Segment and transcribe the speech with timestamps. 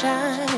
[0.00, 0.49] Trumpet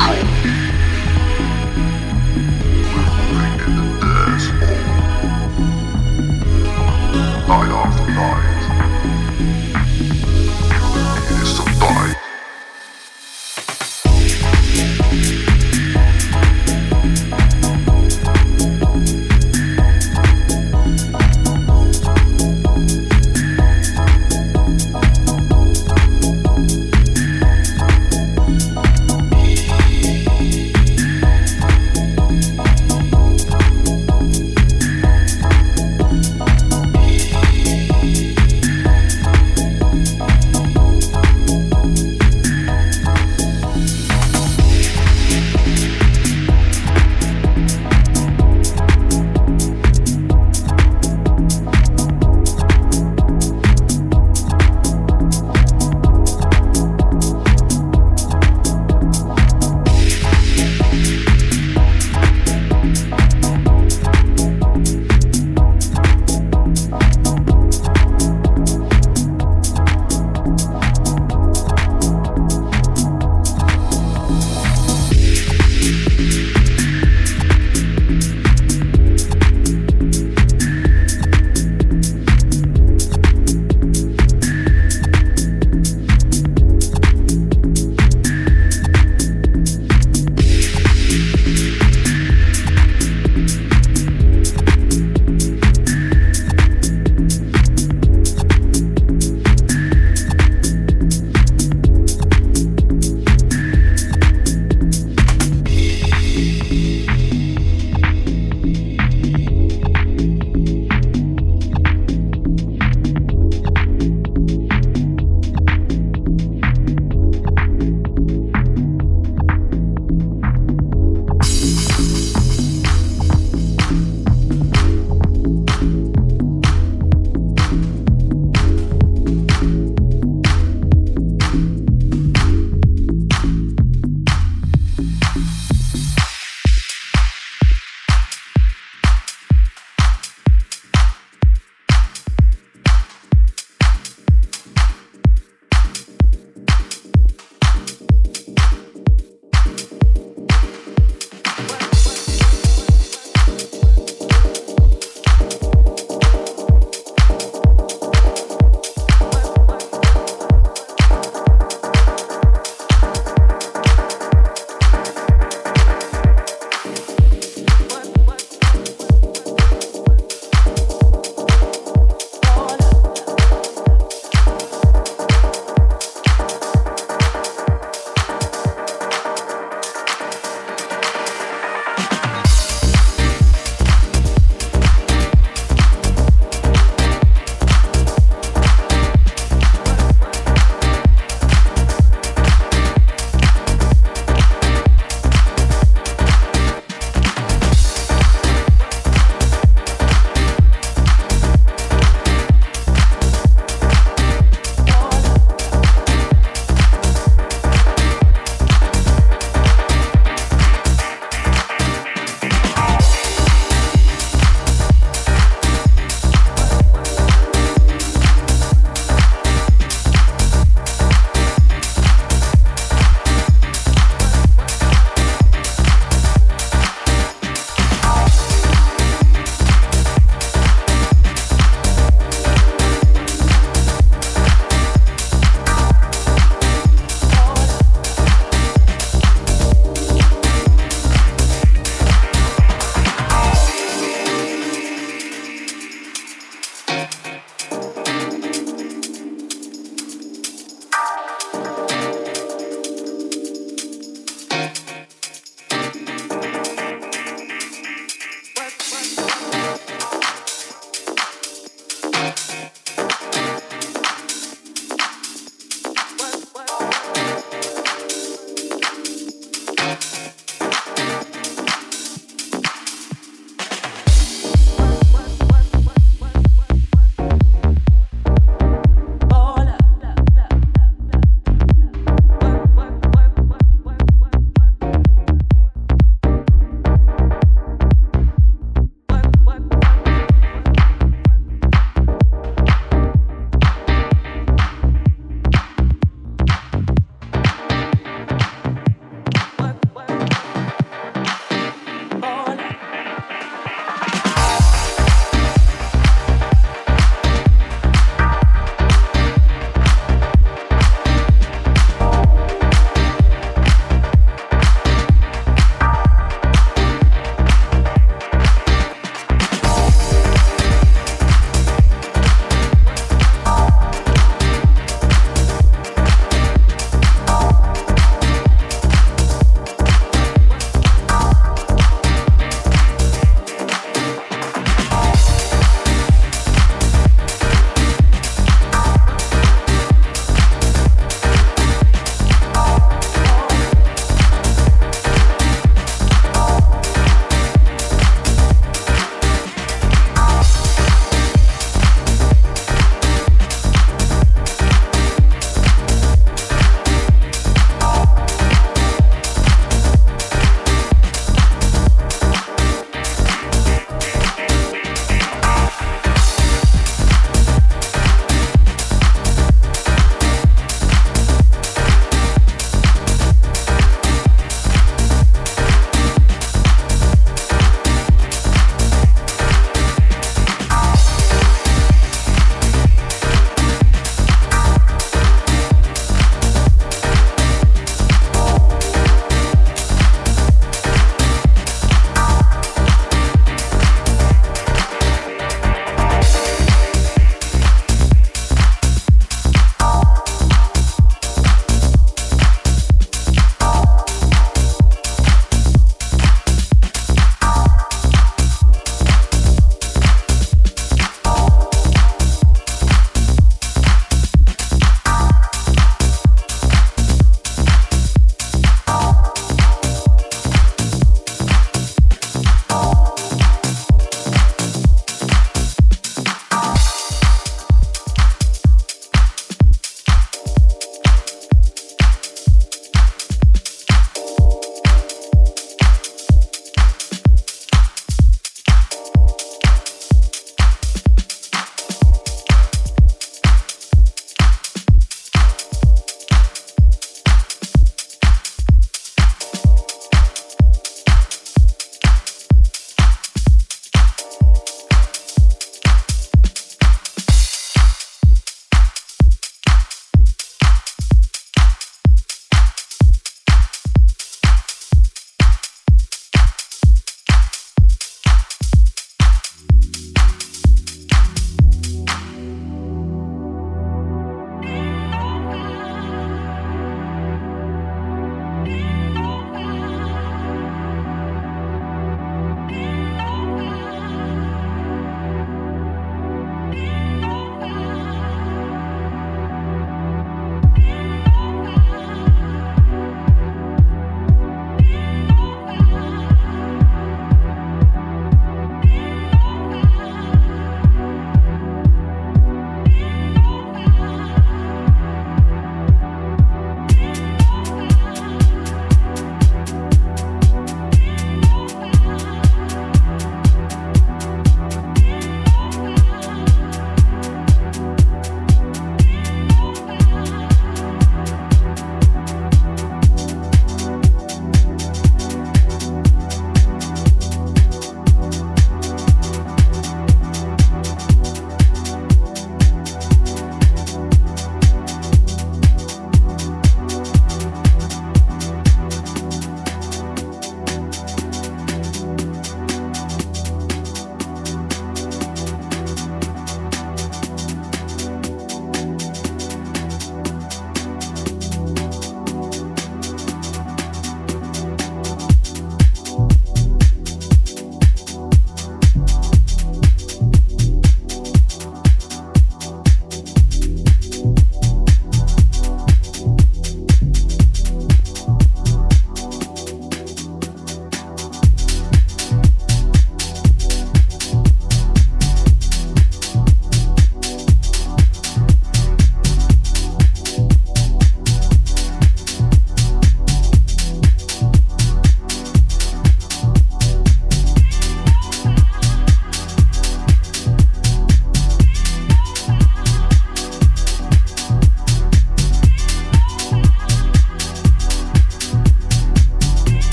[0.00, 0.37] uncontrolled.